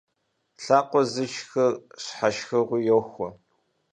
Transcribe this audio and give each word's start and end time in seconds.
Лъакъуэ 0.63 1.01
зышхыр 1.11 1.73
щхьэ 2.03 2.29
шхыгъуи 2.35 2.85
йохуэ. 2.87 3.29